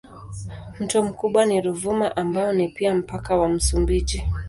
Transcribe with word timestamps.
Mto 0.79 1.03
mkubwa 1.03 1.45
ni 1.45 1.61
Ruvuma 1.61 2.15
ambao 2.17 2.53
ni 2.53 2.67
pia 2.67 2.95
mpaka 2.95 3.35
wa 3.35 3.49
Msumbiji. 3.49 4.23